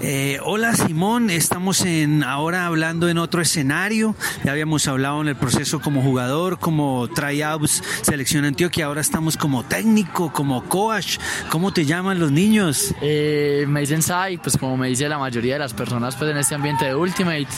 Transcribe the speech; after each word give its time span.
Eh, 0.00 0.38
hola 0.44 0.76
Simón, 0.76 1.28
estamos 1.28 1.84
en 1.84 2.22
ahora 2.22 2.66
hablando 2.66 3.08
en 3.08 3.18
otro 3.18 3.42
escenario. 3.42 4.14
Ya 4.44 4.52
habíamos 4.52 4.86
hablado 4.86 5.20
en 5.20 5.28
el 5.28 5.36
proceso 5.36 5.80
como 5.80 6.02
jugador, 6.02 6.60
como 6.60 7.08
tryouts, 7.08 7.82
selección 8.02 8.44
Antioquia. 8.44 8.86
Ahora 8.86 9.00
estamos 9.00 9.36
como 9.36 9.64
técnico, 9.64 10.32
como 10.32 10.64
coach. 10.64 11.18
¿Cómo 11.50 11.72
te 11.72 11.84
llaman 11.84 12.20
los 12.20 12.30
niños? 12.30 12.94
Eh, 13.02 13.64
me 13.68 13.80
dicen 13.80 14.02
Sai, 14.02 14.38
pues 14.38 14.56
como 14.56 14.76
me 14.76 14.88
dice 14.88 15.08
la 15.08 15.18
mayoría 15.18 15.54
de 15.54 15.60
las 15.60 15.74
personas 15.74 16.14
pues 16.14 16.30
en 16.30 16.36
este 16.36 16.54
ambiente 16.54 16.84
de 16.84 16.94
Ultimate. 16.94 17.48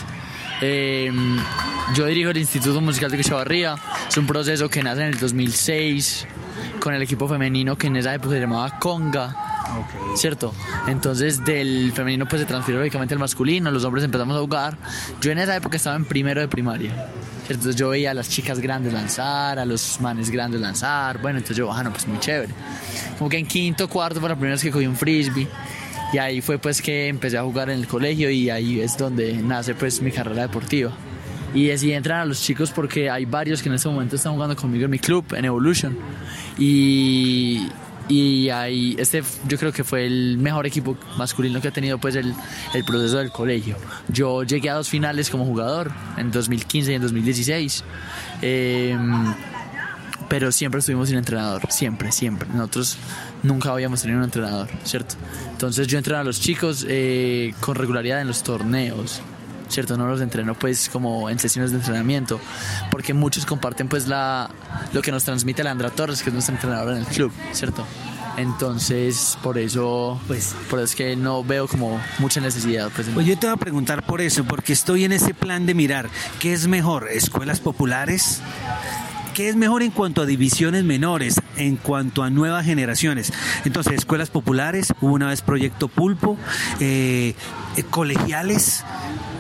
Eh, 0.63 1.13
yo 1.95 2.07
dirijo 2.07 2.31
el 2.31 2.39
Instituto 2.39 2.81
Musical 2.81 3.11
de 3.11 3.19
Cuchavarría. 3.19 3.77
Es 4.09 4.17
un 4.17 4.27
proceso 4.27 4.71
que 4.71 4.83
nace 4.83 5.03
en 5.03 5.09
el 5.09 5.19
2006 5.19 6.27
con 6.81 6.95
el 6.95 7.03
equipo 7.03 7.29
femenino 7.29 7.77
que 7.77 7.89
en 7.89 7.97
esa 7.97 8.15
época 8.15 8.35
se 8.35 8.41
llamaba 8.41 8.79
Conga. 8.79 9.50
¿Cierto? 10.15 10.55
Entonces 10.87 11.45
del 11.45 11.93
femenino 11.93 12.27
pues 12.27 12.41
se 12.41 12.47
transfirió 12.47 12.81
lógicamente 12.81 13.15
al 13.15 13.21
masculino, 13.21 13.71
los 13.71 13.85
hombres 13.85 14.05
empezamos 14.05 14.37
a 14.37 14.41
jugar. 14.41 14.77
Yo 15.21 15.31
en 15.31 15.39
esa 15.39 15.57
época 15.57 15.77
estaba 15.77 15.97
en 15.97 16.05
primero 16.05 16.41
de 16.41 16.49
primaria. 16.49 17.09
Entonces 17.49 17.75
yo 17.75 17.89
veía 17.89 18.13
a 18.13 18.15
las 18.15 18.29
chicas 18.29 18.61
grandes 18.61 18.93
lanzar, 18.93 19.59
a 19.59 19.65
los 19.65 20.01
manes 20.01 20.31
grandes 20.31 20.61
lanzar. 20.61 21.21
Bueno, 21.21 21.39
entonces 21.39 21.57
yo, 21.57 21.73
ah, 21.73 21.83
no, 21.83 21.91
pues 21.91 22.07
muy 22.07 22.19
chévere. 22.21 22.53
Como 23.19 23.29
que 23.29 23.39
en 23.39 23.47
quinto, 23.47 23.89
cuarto 23.89 24.21
fue 24.21 24.29
la 24.29 24.37
primera 24.37 24.55
vez 24.55 24.63
que 24.63 24.71
cogí 24.71 24.87
un 24.87 24.97
frisbee. 24.97 25.49
Y 26.13 26.19
ahí 26.19 26.41
fue 26.41 26.59
pues 26.59 26.81
que 26.83 27.09
empecé 27.09 27.39
a 27.39 27.43
jugar 27.43 27.71
en 27.71 27.79
el 27.79 27.87
colegio 27.87 28.31
y 28.31 28.51
ahí 28.51 28.81
es 28.81 28.97
donde 28.97 29.33
nace 29.35 29.75
pues 29.75 30.01
mi 30.01 30.11
carrera 30.11 30.43
deportiva. 30.43 30.93
Y 31.53 31.67
decidí 31.67 31.93
entrar 31.93 32.21
a 32.21 32.25
los 32.25 32.41
chicos 32.41 32.71
porque 32.71 33.11
hay 33.11 33.25
varios 33.25 33.63
que 33.63 33.69
en 33.69 33.75
este 33.75 33.89
momento 33.89 34.17
están 34.17 34.35
jugando 34.35 34.55
conmigo 34.55 34.85
en 34.85 34.91
mi 34.91 34.99
club, 35.01 35.25
en 35.35 35.45
Evolution. 35.45 35.97
Y, 36.59 37.69
y 38.11 38.51
ahí 38.51 38.97
este 38.99 39.23
yo 39.47 39.57
creo 39.57 39.73
que 39.73 39.85
fue 39.85 40.05
el 40.05 40.37
mejor 40.37 40.67
equipo 40.67 40.97
masculino 41.17 41.61
que 41.61 41.69
ha 41.69 41.71
tenido 41.71 41.99
pues 41.99 42.17
el, 42.17 42.35
el, 42.75 42.85
proceso 42.85 43.19
del 43.19 43.31
colegio. 43.31 43.77
Yo 44.09 44.43
llegué 44.43 44.69
a 44.69 44.75
dos 44.75 44.89
finales 44.89 45.31
como 45.31 45.45
jugador 45.45 45.93
en 46.17 46.33
2015 46.33 46.91
y 46.91 46.95
en 46.97 47.03
2016. 47.03 47.85
Eh, 48.43 48.99
pero 50.29 50.53
siempre 50.53 50.79
estuvimos 50.79 51.09
sin 51.09 51.19
entrenador, 51.19 51.63
siempre, 51.71 52.13
siempre. 52.13 52.49
Nosotros 52.55 52.97
nunca 53.43 53.73
habíamos 53.73 54.01
tenido 54.01 54.19
un 54.19 54.25
entrenador, 54.25 54.69
¿cierto? 54.85 55.17
Entonces 55.51 55.89
yo 55.89 55.99
entreno 55.99 56.21
a 56.21 56.25
los 56.25 56.41
chicos 56.41 56.87
eh, 56.89 57.53
con 57.59 57.75
regularidad 57.75 58.21
en 58.21 58.29
los 58.29 58.45
torneos, 58.45 59.23
¿cierto? 59.71 59.97
No 59.97 60.07
los 60.07 60.21
entreno 60.21 60.55
pues 60.55 60.89
como 60.89 61.31
en 61.31 61.39
sesiones 61.39 61.71
de 61.71 61.79
entrenamiento, 61.79 62.41
porque 62.91 63.15
muchos 63.15 63.47
comparten 63.47 63.89
pues 63.89 64.07
la, 64.07 64.51
lo 64.93 65.03
que 65.03 65.13
nos 65.13 65.25
transmite 65.25 65.63
Leandra 65.63 65.91
Torres, 65.91 66.23
que 66.23 66.31
es 66.31 66.35
nuestra 66.35 66.55
entrenadora 66.55 66.97
en 66.97 67.05
el 67.05 67.07
club, 67.07 67.33
¿cierto? 67.53 67.87
Entonces, 68.37 69.37
por 69.43 69.59
eso, 69.59 70.21
pues, 70.27 70.55
por 70.69 70.79
eso 70.79 70.85
es 70.87 70.95
que 70.95 71.17
no 71.17 71.45
veo 71.45 71.69
como 71.69 72.01
mucha 72.19 72.41
necesidad. 72.41 72.91
Pues, 72.95 73.09
pues 73.13 73.27
yo 73.27 73.39
te 73.39 73.47
voy 73.47 73.55
a 73.55 73.59
preguntar 73.59 74.07
por 74.07 74.21
eso, 74.21 74.45
porque 74.45 74.73
estoy 74.73 75.05
en 75.05 75.13
ese 75.13 75.35
plan 75.35 75.67
de 75.67 75.75
mirar, 75.75 76.09
¿qué 76.39 76.53
es 76.53 76.67
mejor? 76.67 77.09
¿Escuelas 77.11 77.61
populares? 77.61 78.41
¿Qué 79.35 79.49
es 79.49 79.57
mejor 79.57 79.83
en 79.83 79.91
cuanto 79.91 80.23
a 80.23 80.27
divisiones 80.27 80.85
menores, 80.85 81.41
en 81.57 81.77
cuanto 81.77 82.23
a 82.23 82.31
nuevas 82.31 82.65
generaciones? 82.65 83.33
Entonces, 83.65 83.95
escuelas 83.95 84.31
populares, 84.31 84.93
hubo 85.01 85.15
una 85.15 85.29
vez 85.29 85.43
proyecto 85.43 85.89
pulpo, 85.89 86.37
eh, 86.81 87.35
colegiales 87.91 88.85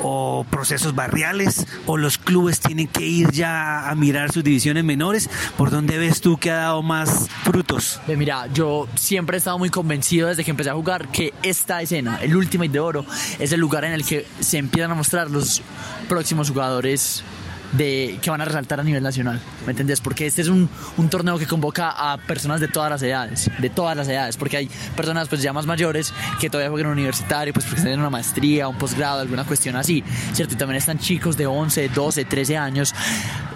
o 0.03 0.45
procesos 0.51 0.95
barriales 0.95 1.67
o 1.87 1.97
los 1.97 2.19
clubes 2.19 2.61
tienen 2.61 2.89
que 2.89 3.06
ir 3.06 3.31
ya 3.33 3.89
a 3.89 3.95
mirar 3.95 4.33
sus 4.33 4.45
divisiones 4.45 4.84
menores. 4.84 5.31
¿Por 5.56 5.70
dónde 5.70 5.98
ves 5.98 6.20
tú 6.20 6.39
que 6.39 6.51
ha 6.51 6.56
dado 6.56 6.83
más 6.83 7.29
frutos? 7.45 8.01
Mira, 8.06 8.47
yo 8.53 8.89
siempre 8.95 9.37
he 9.37 9.39
estado 9.39 9.59
muy 9.59 9.71
convencido 9.71 10.28
desde 10.28 10.45
que 10.45 10.51
empecé 10.51 10.71
a 10.71 10.75
jugar 10.75 11.09
que 11.09 11.33
esta 11.43 11.83
escena, 11.83 12.19
el 12.23 12.34
Ultimate 12.37 12.71
de 12.71 12.81
Oro, 12.81 13.05
es 13.39 13.53
el 13.53 13.61
lugar 13.61 13.84
en 13.84 13.93
el 13.93 14.05
que 14.05 14.27
se 14.41 14.59
empiezan 14.59 14.91
a 14.91 14.95
mostrar 14.95 15.31
los 15.31 15.62
próximos 16.09 16.51
jugadores 16.51 17.23
de, 17.72 18.18
que 18.20 18.30
van 18.30 18.40
a 18.40 18.44
resaltar 18.44 18.80
a 18.80 18.82
nivel 18.82 19.02
nacional, 19.02 19.40
¿me 19.64 19.72
entendés? 19.72 20.00
Porque 20.00 20.26
este 20.26 20.42
es 20.42 20.48
un, 20.48 20.69
torneo 21.10 21.38
que 21.38 21.47
convoca 21.47 21.91
a 21.91 22.19
personas 22.19 22.60
de 22.60 22.69
todas 22.69 22.91
las 22.91 23.03
edades, 23.03 23.50
de 23.58 23.70
todas 23.70 23.97
las 23.97 24.08
edades, 24.08 24.36
porque 24.36 24.56
hay 24.56 24.70
personas 24.97 25.28
pues 25.28 25.42
ya 25.42 25.53
más 25.53 25.66
mayores 25.66 26.12
que 26.41 26.48
todavía 26.48 26.70
juegan 26.70 26.92
universitario, 26.92 27.53
pues 27.53 27.66
porque 27.66 27.82
tienen 27.82 28.00
una 28.00 28.10
maestría, 28.10 28.69
un 28.69 28.76
posgrado, 28.76 29.20
alguna 29.20 29.44
cuestión 29.44 29.76
así, 29.76 30.04
¿cierto? 30.32 30.54
Y 30.54 30.56
también 30.56 30.78
están 30.78 30.98
chicos 30.98 31.36
de 31.36 31.47
11, 31.47 31.88
12, 31.88 32.25
13 32.25 32.56
años 32.56 32.94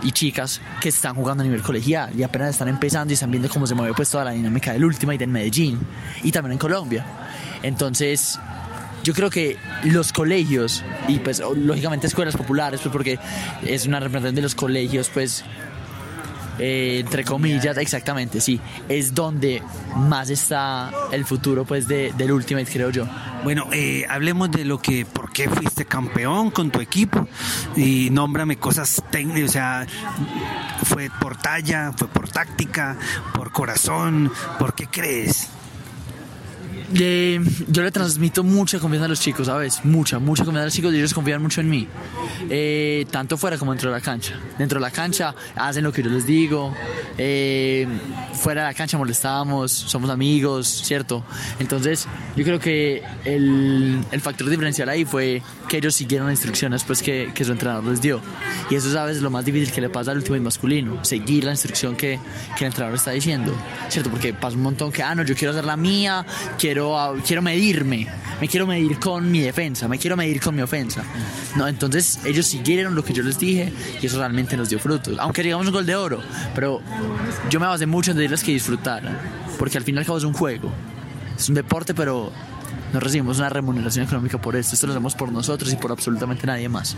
y 0.02 0.12
chicas 0.12 0.60
que 0.80 0.88
están 0.88 1.14
jugando 1.14 1.42
a 1.42 1.44
nivel 1.44 1.62
colegial 1.62 2.10
y 2.16 2.22
apenas 2.22 2.50
están 2.50 2.68
empezando 2.68 3.12
y 3.12 3.14
están 3.14 3.30
viendo 3.30 3.48
cómo 3.48 3.66
se 3.66 3.74
mueve 3.74 3.94
pues 3.94 4.10
toda 4.10 4.24
la 4.24 4.32
dinámica 4.32 4.72
del 4.72 4.84
Ultimate 4.84 5.24
en 5.24 5.32
Medellín 5.32 5.80
y 6.22 6.32
también 6.32 6.52
en 6.52 6.58
Colombia. 6.58 7.06
Entonces, 7.62 8.38
yo 9.04 9.12
creo 9.12 9.30
que 9.30 9.58
los 9.84 10.12
colegios 10.12 10.82
y 11.06 11.18
pues 11.18 11.40
lógicamente 11.56 12.06
escuelas 12.06 12.36
populares 12.36 12.80
pues 12.80 12.90
porque 12.90 13.18
es 13.64 13.86
una 13.86 14.00
representación 14.00 14.34
de 14.34 14.42
los 14.42 14.54
colegios 14.54 15.10
pues 15.12 15.44
eh, 16.58 17.00
entre 17.00 17.24
comillas 17.24 17.76
exactamente 17.76 18.40
sí 18.40 18.60
es 18.88 19.14
donde 19.14 19.62
más 19.96 20.30
está 20.30 20.90
el 21.12 21.26
futuro 21.26 21.64
pues 21.64 21.86
de, 21.86 22.12
del 22.16 22.32
Ultimate 22.32 22.70
creo 22.72 22.90
yo. 22.90 23.06
Bueno 23.42 23.66
eh, 23.72 24.06
hablemos 24.08 24.50
de 24.50 24.64
lo 24.64 24.78
que 24.80 25.04
por 25.04 25.30
qué 25.32 25.50
fuiste 25.50 25.84
campeón 25.84 26.50
con 26.50 26.70
tu 26.70 26.80
equipo 26.80 27.28
y 27.76 28.08
nómbrame 28.10 28.56
cosas 28.56 29.02
técnicas 29.10 29.50
o 29.50 29.52
sea 29.52 29.86
fue 30.84 31.10
por 31.20 31.36
talla 31.36 31.92
fue 31.94 32.08
por 32.08 32.30
táctica 32.30 32.96
por 33.34 33.52
corazón 33.52 34.32
por 34.58 34.74
qué 34.74 34.86
crees 34.86 35.50
eh, 36.92 37.40
yo 37.68 37.82
le 37.82 37.90
transmito 37.90 38.44
mucha 38.44 38.78
confianza 38.78 39.06
a 39.06 39.08
los 39.08 39.20
chicos, 39.20 39.46
¿sabes? 39.46 39.84
Mucha, 39.84 40.18
mucha 40.18 40.44
confianza 40.44 40.64
a 40.64 40.66
los 40.66 40.74
chicos 40.74 40.92
y 40.92 40.98
ellos 40.98 41.14
confían 41.14 41.42
mucho 41.42 41.60
en 41.60 41.70
mí. 41.70 41.88
Eh, 42.50 43.06
tanto 43.10 43.36
fuera 43.36 43.56
como 43.56 43.72
dentro 43.72 43.90
de 43.90 43.96
la 43.96 44.02
cancha. 44.02 44.38
Dentro 44.58 44.78
de 44.78 44.82
la 44.82 44.90
cancha 44.90 45.34
hacen 45.56 45.84
lo 45.84 45.92
que 45.92 46.02
yo 46.02 46.10
les 46.10 46.26
digo. 46.26 46.74
Eh, 47.16 47.86
fuera 48.34 48.62
de 48.62 48.68
la 48.68 48.74
cancha 48.74 48.98
molestamos, 48.98 49.72
somos 49.72 50.10
amigos, 50.10 50.68
¿cierto? 50.68 51.24
Entonces, 51.58 52.06
yo 52.36 52.44
creo 52.44 52.60
que 52.60 53.02
el, 53.24 54.04
el 54.10 54.20
factor 54.20 54.48
diferencial 54.50 54.88
ahí 54.88 55.04
fue 55.04 55.42
que 55.68 55.78
ellos 55.78 55.94
siguieron 55.94 56.26
las 56.28 56.34
instrucciones 56.34 56.84
pues, 56.84 57.02
que, 57.02 57.30
que 57.34 57.44
su 57.44 57.52
entrenador 57.52 57.84
les 57.84 58.02
dio. 58.02 58.20
Y 58.70 58.74
eso, 58.74 58.92
¿sabes? 58.92 59.16
Es 59.16 59.22
lo 59.22 59.30
más 59.30 59.44
difícil 59.44 59.72
que 59.72 59.80
le 59.80 59.88
pasa 59.88 60.10
al 60.10 60.18
último 60.18 60.38
masculino. 60.40 61.04
Seguir 61.04 61.44
la 61.44 61.52
instrucción 61.52 61.96
que, 61.96 62.18
que 62.56 62.64
el 62.64 62.66
entrenador 62.66 62.96
está 62.96 63.12
diciendo, 63.12 63.54
¿cierto? 63.88 64.10
Porque 64.10 64.34
pasa 64.34 64.56
un 64.56 64.62
montón 64.62 64.92
que, 64.92 65.02
ah, 65.02 65.14
no, 65.14 65.22
yo 65.22 65.34
quiero 65.34 65.52
hacer 65.52 65.64
la 65.64 65.76
mía, 65.76 66.26
quiero 66.58 66.83
quiero, 67.26 67.42
medirme, 67.42 68.06
me 68.40 68.48
quiero 68.48 68.66
medir 68.66 68.98
con 68.98 69.30
mi 69.30 69.40
defensa, 69.40 69.88
me 69.88 69.98
quiero 69.98 70.16
medir 70.16 70.40
con 70.40 70.54
mi 70.54 70.62
ofensa. 70.62 71.02
No, 71.56 71.68
entonces 71.68 72.20
ellos 72.24 72.46
siguieron 72.46 72.94
lo 72.94 73.04
que 73.04 73.12
yo 73.12 73.22
les 73.22 73.38
dije 73.38 73.72
y 74.00 74.06
eso 74.06 74.18
realmente 74.18 74.56
nos 74.56 74.68
dio 74.68 74.78
frutos. 74.78 75.16
Aunque 75.18 75.42
digamos 75.42 75.66
un 75.66 75.72
gol 75.72 75.86
de 75.86 75.96
oro, 75.96 76.20
pero 76.54 76.80
yo 77.50 77.60
me 77.60 77.66
basé 77.66 77.86
mucho 77.86 78.10
en 78.10 78.16
decirles 78.16 78.42
que 78.42 78.52
disfrutaran, 78.52 79.18
porque 79.58 79.78
al 79.78 79.84
fin 79.84 79.94
y 79.94 79.98
al 79.98 80.04
cabo 80.04 80.18
es 80.18 80.24
un 80.24 80.34
juego, 80.34 80.70
es 81.36 81.48
un 81.48 81.54
deporte, 81.54 81.94
pero 81.94 82.32
no 82.94 83.00
recibimos 83.00 83.38
una 83.38 83.48
remuneración 83.48 84.04
económica 84.06 84.40
por 84.40 84.54
esto, 84.54 84.74
esto 84.74 84.86
lo 84.86 84.92
hacemos 84.92 85.16
por 85.16 85.32
nosotros 85.32 85.72
y 85.72 85.76
por 85.76 85.90
absolutamente 85.90 86.46
nadie 86.46 86.68
más. 86.68 86.96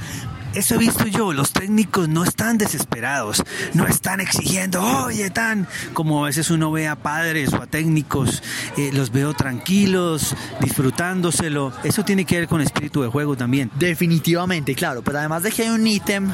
Eso 0.55 0.75
he 0.75 0.79
visto 0.79 1.07
yo, 1.07 1.33
los 1.33 1.53
técnicos 1.53 2.09
no 2.09 2.23
están 2.23 2.59
desesperados, 2.59 3.43
no 3.73 3.87
están 3.87 4.21
exigiendo, 4.21 4.83
oye, 4.83 5.31
tan, 5.31 5.67
como 5.95 6.25
a 6.25 6.29
veces 6.29 6.51
uno 6.51 6.71
ve 6.71 6.87
a 6.87 6.97
padres 6.97 7.53
o 7.55 7.63
a 7.63 7.67
técnicos, 7.67 8.43
eh, 8.77 8.91
los 8.93 9.11
veo 9.11 9.33
tranquilos, 9.33 10.37
disfrutándoselo, 10.61 11.73
eso 11.83 12.05
tiene 12.05 12.27
que 12.27 12.41
ver 12.41 12.49
con 12.49 12.61
espíritu 12.61 13.01
de 13.01 13.09
juego 13.09 13.35
también. 13.35 13.71
Definitivamente, 13.79 14.75
claro, 14.75 15.03
pero 15.03 15.19
además 15.19 15.43
de 15.45 15.51
que 15.51 15.63
hay 15.63 15.71
un 15.71 15.87
ítem 15.87 16.31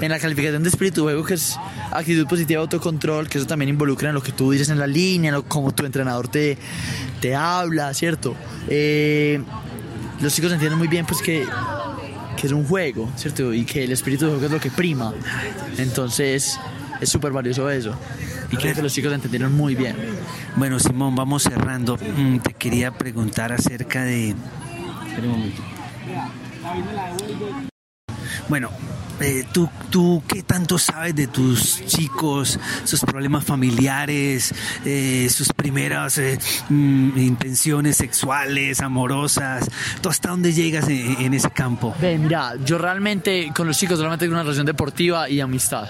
en 0.00 0.10
la 0.10 0.18
calificación 0.18 0.62
de 0.62 0.70
espíritu 0.70 1.02
de 1.02 1.12
juego 1.12 1.24
que 1.24 1.34
es 1.34 1.58
actitud 1.92 2.26
positiva, 2.26 2.62
autocontrol, 2.62 3.28
que 3.28 3.36
eso 3.36 3.46
también 3.46 3.68
involucra 3.68 4.08
en 4.08 4.14
lo 4.14 4.22
que 4.22 4.32
tú 4.32 4.50
dices 4.50 4.70
en 4.70 4.78
la 4.78 4.86
línea, 4.86 5.28
en 5.28 5.34
lo, 5.34 5.44
como 5.44 5.74
tu 5.74 5.84
entrenador 5.84 6.28
te, 6.28 6.56
te 7.20 7.34
habla, 7.34 7.92
¿cierto? 7.92 8.34
Eh, 8.68 8.93
los 10.20 10.34
chicos 10.34 10.52
entienden 10.52 10.78
muy 10.78 10.88
bien 10.88 11.06
pues 11.06 11.20
que, 11.22 11.46
que 12.36 12.46
es 12.46 12.52
un 12.52 12.66
juego, 12.66 13.10
¿cierto? 13.16 13.52
Y 13.52 13.64
que 13.64 13.84
el 13.84 13.92
espíritu 13.92 14.26
de 14.26 14.32
juego 14.32 14.46
es 14.46 14.52
lo 14.52 14.60
que 14.60 14.70
prima. 14.70 15.12
Entonces 15.78 16.58
es 17.00 17.08
súper 17.08 17.32
valioso 17.32 17.68
eso. 17.70 17.94
Y 18.50 18.56
creo 18.56 18.74
que 18.74 18.82
los 18.82 18.92
chicos 18.92 19.12
entendieron 19.12 19.52
muy 19.52 19.74
bien. 19.74 19.96
Bueno, 20.56 20.78
Simón, 20.78 21.14
vamos 21.16 21.42
cerrando. 21.42 21.96
Mm, 21.96 22.38
te 22.38 22.54
quería 22.54 22.92
preguntar 22.92 23.52
acerca 23.52 24.04
de... 24.04 24.34
Espera 25.08 25.26
un 25.26 25.30
momento. 25.30 25.62
Bueno, 28.48 28.70
eh, 29.20 29.44
¿tú, 29.52 29.68
¿tú 29.90 30.22
qué 30.26 30.42
tanto 30.42 30.76
sabes 30.76 31.14
de 31.14 31.28
tus 31.28 31.84
chicos, 31.86 32.58
sus 32.84 33.00
problemas 33.00 33.44
familiares, 33.44 34.52
eh, 34.84 35.28
sus 35.30 35.52
primeras 35.52 36.18
eh, 36.18 36.38
mm, 36.68 37.16
intenciones 37.18 37.96
sexuales, 37.96 38.80
amorosas? 38.80 39.70
¿Tú 40.00 40.08
hasta 40.08 40.30
dónde 40.30 40.52
llegas 40.52 40.88
en, 40.88 41.32
ese 41.32 41.50
campo? 41.50 41.94
Mira, 42.00 42.54
yo 42.64 42.76
realmente 42.76 43.52
con 43.54 43.66
los 43.68 43.78
chicos 43.78 43.98
realmente 43.98 44.24
tengo 44.24 44.34
una 44.34 44.42
relación 44.42 44.66
deportiva 44.66 45.28
y 45.28 45.40
amistad. 45.40 45.88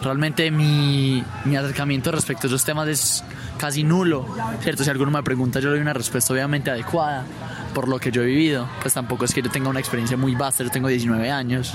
Realmente 0.00 0.50
mi, 0.50 1.22
mi 1.44 1.56
acercamiento 1.56 2.10
respecto 2.12 2.46
a 2.46 2.48
esos 2.48 2.64
temas 2.64 2.88
es 2.88 3.24
casi 3.58 3.82
nulo, 3.82 4.26
¿cierto? 4.62 4.84
Si 4.84 4.90
alguno 4.90 5.10
me 5.10 5.22
pregunta, 5.22 5.60
yo 5.60 5.68
le 5.68 5.72
doy 5.72 5.82
una 5.82 5.92
respuesta 5.92 6.32
obviamente 6.32 6.70
adecuada 6.70 7.26
por 7.74 7.88
lo 7.88 7.98
que 7.98 8.10
yo 8.10 8.22
he 8.22 8.26
vivido. 8.26 8.68
Pues 8.82 8.94
tampoco 8.94 9.24
es 9.24 9.34
que 9.34 9.42
yo 9.42 9.50
tenga 9.50 9.68
una 9.68 9.80
experiencia 9.80 10.16
muy 10.16 10.34
vasta, 10.34 10.62
yo 10.64 10.70
tengo 10.70 10.88
19 10.88 11.30
años. 11.30 11.72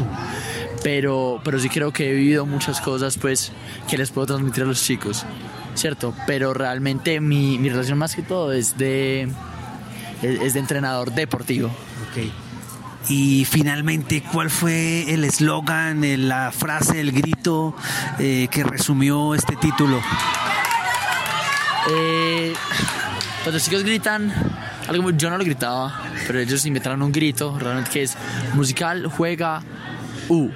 Pero, 0.84 1.42
pero 1.44 1.60
sí 1.60 1.70
creo 1.70 1.92
que 1.92 2.10
he 2.12 2.14
vivido 2.14 2.46
muchas 2.46 2.80
cosas 2.82 3.18
pues 3.18 3.52
que 3.90 3.98
les 3.98 4.12
puedo 4.12 4.28
transmitir 4.28 4.64
a 4.64 4.68
los 4.68 4.84
chicos, 4.84 5.26
¿cierto? 5.74 6.14
Pero 6.28 6.54
realmente 6.54 7.20
mi, 7.20 7.58
mi 7.58 7.70
relación 7.70 7.98
más 7.98 8.16
que 8.16 8.22
todo 8.22 8.54
es 8.54 8.78
de, 8.78 9.28
es, 10.22 10.54
de 10.54 10.60
entrenador 10.60 11.12
deportivo. 11.14 11.68
Ok. 11.68 12.32
Y 13.10 13.46
finalmente, 13.46 14.24
¿cuál 14.32 14.50
fue 14.50 15.14
el 15.14 15.24
eslogan, 15.26 16.04
el- 16.04 16.28
la 16.28 16.52
frase, 16.52 17.00
el 17.02 17.12
grito 17.12 17.76
eh, 18.20 18.48
que 18.50 18.64
resumió 18.64 19.36
este 19.36 19.56
título? 19.56 20.02
Eh, 21.90 22.54
pues 23.44 23.54
los 23.54 23.64
chicos 23.64 23.84
gritan, 23.84 24.34
algo, 24.88 25.04
muy- 25.04 25.14
yo 25.18 25.30
no 25.30 25.38
lo 25.38 25.44
gritaba, 25.44 26.02
pero 26.28 26.40
ellos 26.40 26.66
inventaron 26.66 27.02
un 27.02 27.12
grito, 27.12 27.58
realmente 27.60 27.90
que 27.92 28.04
es 28.04 28.16
musical, 28.54 29.08
juega, 29.08 29.62
U. 30.30 30.50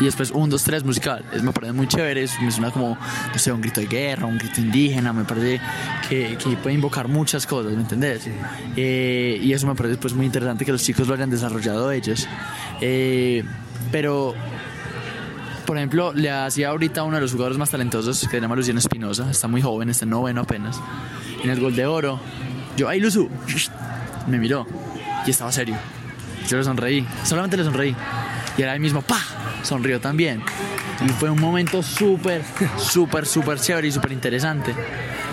Y 0.00 0.06
después 0.06 0.32
un, 0.32 0.50
dos, 0.50 0.64
tres, 0.64 0.82
musical. 0.82 1.24
Es, 1.32 1.42
me 1.44 1.52
parece 1.52 1.72
muy 1.72 1.86
chévere, 1.86 2.24
es, 2.24 2.40
me 2.40 2.50
suena 2.50 2.72
como, 2.72 2.98
no 3.32 3.38
sé, 3.38 3.52
un 3.52 3.60
grito 3.60 3.80
de 3.80 3.86
guerra, 3.86 4.26
un 4.26 4.38
grito 4.38 4.60
indígena, 4.60 5.12
me 5.12 5.22
parece 5.24 5.60
que, 6.08 6.36
que 6.36 6.56
puede 6.56 6.74
invocar 6.74 7.06
muchas 7.06 7.46
cosas, 7.46 7.72
¿me 7.72 7.80
entendés? 7.82 8.28
Eh, 8.76 9.38
y 9.40 9.52
eso 9.52 9.68
me 9.68 9.76
parece 9.76 9.96
pues 9.98 10.12
muy 10.12 10.26
interesante 10.26 10.64
que 10.64 10.72
los 10.72 10.82
chicos 10.82 11.06
lo 11.06 11.14
hayan 11.14 11.30
desarrollado 11.30 11.92
ellos. 11.92 12.26
Eh, 12.80 13.44
pero 13.92 14.34
por 15.64 15.76
ejemplo, 15.78 16.12
le 16.12 16.28
hacía 16.30 16.70
ahorita 16.70 17.04
uno 17.04 17.14
de 17.14 17.22
los 17.22 17.30
jugadores 17.30 17.56
más 17.56 17.70
talentosos, 17.70 18.20
que 18.22 18.36
se 18.36 18.40
llama 18.40 18.56
Luciano 18.56 18.80
Espinosa, 18.80 19.30
está 19.30 19.46
muy 19.46 19.62
joven, 19.62 19.90
está 19.90 20.04
en 20.04 20.10
noveno 20.10 20.40
apenas, 20.42 20.80
en 21.42 21.50
el 21.50 21.60
gol 21.60 21.74
de 21.76 21.86
oro. 21.86 22.18
Yo, 22.76 22.88
¡ay, 22.88 23.00
Luzu! 23.00 23.28
Me 24.26 24.38
miró 24.38 24.66
y 25.26 25.30
estaba 25.30 25.52
serio. 25.52 25.76
Yo 26.48 26.56
le 26.58 26.64
sonreí, 26.64 27.06
solamente 27.24 27.56
le 27.56 27.64
sonreí. 27.64 27.94
Y 28.56 28.62
era 28.62 28.78
mismo, 28.78 29.02
¡pa! 29.02 29.18
Sonrió 29.62 30.00
también. 30.00 30.42
Y 31.04 31.08
fue 31.10 31.30
un 31.30 31.40
momento 31.40 31.82
súper, 31.82 32.42
súper, 32.78 33.26
súper 33.26 33.58
chévere 33.58 33.88
y 33.88 33.92
súper 33.92 34.12
interesante. 34.12 34.74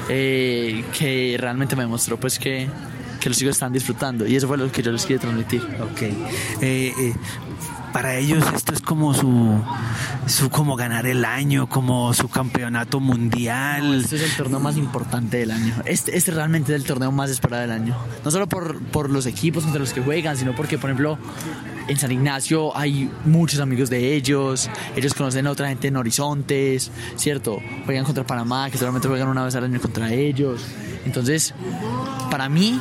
eh, 0.10 0.84
que 0.98 1.36
realmente 1.40 1.76
me 1.76 1.84
demostró 1.84 2.18
pues 2.18 2.40
que, 2.40 2.68
que 3.20 3.30
los 3.30 3.38
chicos 3.38 3.56
están 3.56 3.72
disfrutando. 3.74 4.26
Y 4.28 4.36
eso 4.36 4.48
fue 4.48 4.58
lo 4.58 4.72
que 4.72 4.82
yo 4.82 4.92
les 4.92 5.04
quería 5.04 5.20
transmitir. 5.20 5.62
Ok. 5.82 6.02
Eh, 6.02 6.14
eh, 6.62 7.14
para 7.94 8.16
ellos 8.16 8.44
esto 8.56 8.74
es 8.74 8.80
como 8.82 9.14
su, 9.14 9.62
su 10.32 10.50
como 10.50 10.76
ganar 10.76 11.06
el 11.06 11.26
año, 11.26 11.68
como 11.68 12.14
su 12.14 12.30
campeonato 12.30 13.00
mundial. 13.00 14.02
Este 14.02 14.16
es 14.16 14.22
el 14.24 14.36
torneo 14.36 14.60
más 14.60 14.78
importante 14.78 15.38
del 15.38 15.52
año. 15.52 15.76
Este, 15.86 16.18
este 16.18 16.32
realmente 16.32 16.74
es 16.74 16.82
el 16.82 16.88
torneo 16.88 17.12
más 17.12 17.30
esperado 17.30 17.62
del 17.62 17.72
año. 17.72 17.96
No 18.24 18.32
solo 18.32 18.48
por, 18.48 18.82
por 18.82 19.10
los 19.10 19.26
equipos 19.26 19.66
entre 19.66 19.80
los 19.80 19.94
que 19.94 20.02
juegan, 20.02 20.38
sino 20.38 20.56
porque, 20.56 20.78
por 20.78 20.90
ejemplo, 20.90 21.18
en 21.88 21.98
San 21.98 22.12
Ignacio 22.12 22.76
hay 22.76 23.12
muchos 23.26 23.60
amigos 23.60 23.90
de 23.90 24.16
ellos. 24.16 24.70
Ellos 24.96 25.14
conocen 25.14 25.48
a 25.48 25.52
otra 25.52 25.68
gente 25.68 25.90
en 25.90 25.98
Horizontes, 25.98 26.92
¿cierto? 27.16 27.60
Juegan 27.86 28.06
contra 28.06 28.26
Panamá, 28.26 28.70
que 28.70 28.78
solamente 28.78 29.08
juegan 29.08 29.28
una 29.28 29.44
vez 29.44 29.56
al 29.56 29.66
año 29.66 29.82
contra 29.82 30.12
ellos. 30.14 30.66
Entonces, 31.06 31.54
para 32.30 32.48
mí, 32.48 32.80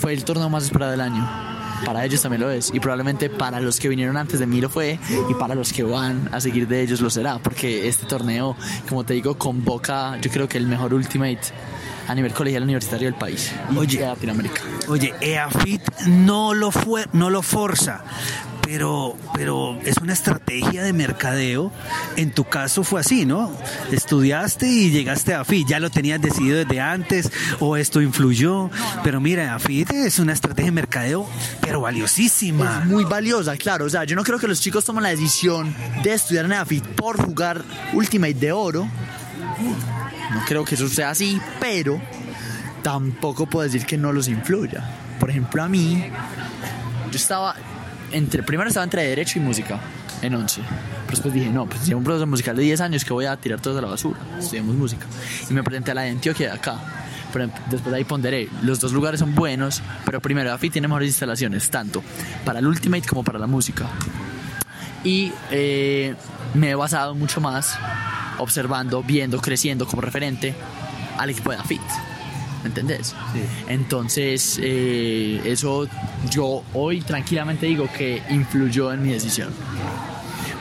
fue 0.00 0.12
el 0.12 0.24
torneo 0.24 0.48
más 0.48 0.64
esperado 0.64 0.92
del 0.92 1.00
año. 1.00 1.53
Para 1.84 2.04
ellos 2.04 2.22
también 2.22 2.40
lo 2.42 2.50
es. 2.50 2.70
Y 2.72 2.80
probablemente 2.80 3.30
para 3.30 3.60
los 3.60 3.78
que 3.78 3.88
vinieron 3.88 4.16
antes 4.16 4.40
de 4.40 4.46
mí 4.46 4.60
lo 4.60 4.68
fue. 4.68 4.98
Y 5.28 5.34
para 5.34 5.54
los 5.54 5.72
que 5.72 5.82
van 5.82 6.28
a 6.32 6.40
seguir 6.40 6.66
de 6.68 6.82
ellos 6.82 7.00
lo 7.00 7.10
será. 7.10 7.38
Porque 7.38 7.88
este 7.88 8.06
torneo, 8.06 8.56
como 8.88 9.04
te 9.04 9.14
digo, 9.14 9.36
convoca, 9.36 10.18
yo 10.20 10.30
creo 10.30 10.48
que 10.48 10.58
el 10.58 10.66
mejor 10.66 10.94
Ultimate 10.94 11.40
a 12.06 12.14
nivel 12.14 12.32
colegial 12.32 12.62
universitario 12.62 13.06
del 13.10 13.18
país. 13.18 13.52
Y 13.72 13.76
Oye. 13.76 13.98
de 13.98 14.06
Latinoamérica. 14.06 14.60
Oye, 14.88 15.14
EAFIT 15.20 15.82
no 16.06 16.54
lo 16.54 16.70
fue, 16.70 17.06
no 17.12 17.30
lo 17.30 17.42
forza, 17.42 18.04
pero, 18.64 19.16
pero 19.34 19.78
es 19.84 19.98
una 19.98 20.12
estrategia 20.12 20.82
de 20.82 20.92
mercadeo. 20.92 21.70
En 22.16 22.32
tu 22.32 22.44
caso 22.44 22.82
fue 22.84 23.00
así, 23.00 23.26
¿no? 23.26 23.52
Estudiaste 23.92 24.66
y 24.66 24.90
llegaste 24.90 25.34
a 25.34 25.40
AFIT, 25.40 25.68
ya 25.68 25.80
lo 25.80 25.90
tenías 25.90 26.20
decidido 26.20 26.58
desde 26.58 26.80
antes 26.80 27.30
o 27.60 27.76
esto 27.76 28.00
influyó, 28.00 28.70
pero 29.02 29.20
mira, 29.20 29.54
AFIT 29.54 29.90
es 29.92 30.18
una 30.18 30.32
estrategia 30.32 30.66
de 30.66 30.72
mercadeo, 30.72 31.28
pero 31.60 31.80
valiosísima. 31.80 32.82
Muy 32.86 33.04
valiosa, 33.04 33.56
claro. 33.56 33.84
O 33.84 33.90
sea, 33.90 34.04
yo 34.04 34.16
no 34.16 34.24
creo 34.24 34.38
que 34.38 34.48
los 34.48 34.60
chicos 34.60 34.84
tomen 34.84 35.02
la 35.02 35.10
decisión 35.10 35.74
de 36.02 36.12
estudiar 36.12 36.46
en 36.46 36.52
AFIT 36.54 36.84
por 36.84 37.22
jugar 37.22 37.62
Ultimate 37.92 38.34
de 38.34 38.52
oro. 38.52 38.88
No 40.32 40.44
creo 40.46 40.64
que 40.64 40.74
eso 40.74 40.88
sea 40.88 41.10
así, 41.10 41.40
pero 41.60 42.00
tampoco 42.82 43.46
puedo 43.46 43.64
decir 43.64 43.86
que 43.86 43.96
no 43.96 44.12
los 44.12 44.28
influya. 44.28 44.84
Por 45.20 45.30
ejemplo, 45.30 45.62
a 45.62 45.68
mí, 45.68 46.04
yo 47.10 47.16
estaba 47.16 47.56
entre, 48.12 48.42
primero 48.42 48.68
estaba 48.68 48.84
entre 48.84 49.04
derecho 49.04 49.38
y 49.38 49.42
música 49.42 49.80
en 50.22 50.34
11. 50.34 50.60
Pero 50.60 51.10
después 51.10 51.34
dije, 51.34 51.50
no, 51.50 51.66
pues 51.66 51.86
llevo 51.86 51.98
un 51.98 52.04
profesor 52.04 52.26
musical 52.26 52.56
de 52.56 52.62
10 52.62 52.80
años 52.80 53.04
que 53.04 53.12
voy 53.12 53.26
a 53.26 53.36
tirar 53.36 53.60
todos 53.60 53.78
a 53.78 53.80
la 53.80 53.88
basura. 53.88 54.18
Estudiamos 54.38 54.74
música. 54.74 55.06
Y 55.48 55.52
me 55.52 55.62
presenté 55.62 55.90
a 55.90 55.94
la 55.94 56.02
de 56.02 56.10
Antioquia 56.10 56.48
de 56.48 56.52
acá. 56.52 56.78
Pero 57.32 57.50
después 57.68 57.90
de 57.90 57.96
ahí 57.96 58.04
ponderé, 58.04 58.48
los 58.62 58.78
dos 58.78 58.92
lugares 58.92 59.18
son 59.18 59.34
buenos, 59.34 59.82
pero 60.04 60.20
primero 60.20 60.52
AFI 60.52 60.70
tiene 60.70 60.86
mejores 60.86 61.08
instalaciones, 61.08 61.68
tanto 61.68 62.02
para 62.44 62.60
el 62.60 62.66
Ultimate 62.66 63.08
como 63.08 63.24
para 63.24 63.40
la 63.40 63.48
música. 63.48 63.88
Y 65.02 65.32
eh, 65.50 66.14
me 66.54 66.70
he 66.70 66.74
basado 66.76 67.14
mucho 67.14 67.40
más 67.40 67.76
observando, 68.38 69.02
viendo, 69.02 69.40
creciendo 69.40 69.86
como 69.86 70.00
referente 70.00 70.54
al 71.18 71.30
equipo 71.30 71.50
de 71.50 71.56
AFIT. 71.56 71.80
¿Me 72.64 72.68
entendés? 72.70 73.14
Entonces, 73.68 74.58
eh, 74.60 75.40
eso 75.44 75.86
yo 76.30 76.64
hoy 76.72 77.02
tranquilamente 77.02 77.66
digo 77.66 77.86
que 77.96 78.22
influyó 78.30 78.90
en 78.92 79.02
mi 79.02 79.10
decisión. 79.12 79.50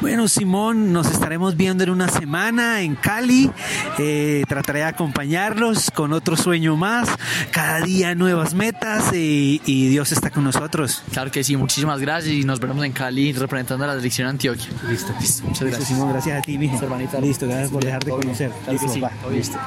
Bueno, 0.02 0.28
Simón, 0.28 0.92
nos 0.92 1.10
estaremos 1.10 1.56
viendo 1.56 1.86
en 1.86 1.90
una 1.90 2.10
semana 2.10 2.82
en 2.82 2.96
Cali. 2.96 3.50
Eh, 3.98 4.44
trataré 4.50 4.80
de 4.80 4.86
acompañarlos 4.86 5.92
con 5.92 6.12
otro 6.12 6.36
sueño 6.36 6.76
más. 6.76 7.08
Cada 7.52 7.80
día 7.80 8.14
nuevas 8.14 8.54
metas 8.54 9.14
y, 9.14 9.62
y 9.66 9.88
Dios 9.88 10.12
está 10.12 10.30
con 10.30 10.44
nosotros. 10.44 11.02
Claro 11.14 11.32
que 11.32 11.42
sí, 11.46 11.56
muchísimas 11.56 12.02
gracias 12.02 12.34
y 12.34 12.44
nos 12.44 12.60
veremos 12.60 12.84
en 12.84 12.92
Cali 12.92 13.32
representando 13.32 13.86
a 13.86 13.88
la 13.88 13.96
dirección 13.96 14.28
Antioquia. 14.28 14.68
Listo. 14.90 15.14
Muchas 15.48 15.62
gracias. 15.70 15.88
Simón, 15.88 16.10
gracias 16.12 16.38
a 16.38 16.42
ti, 16.42 16.58
mijo. 16.58 16.76
Hermanita. 16.84 17.22
Listo, 17.22 17.48
gracias 17.48 17.72
por 17.72 17.86
dejar 17.86 18.04
de 18.04 18.10
Todo 18.10 18.18
bien. 18.20 18.28
conocer. 18.36 18.52
Claro 18.66 18.72
Listo, 18.74 18.90
sí, 18.90 19.00
va. 19.00 19.12
Listo. 19.32 19.58